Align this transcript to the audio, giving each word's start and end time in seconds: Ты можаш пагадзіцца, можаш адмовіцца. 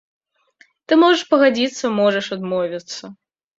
Ты 0.85 0.97
можаш 1.01 1.21
пагадзіцца, 1.35 1.93
можаш 2.01 2.33
адмовіцца. 2.39 3.15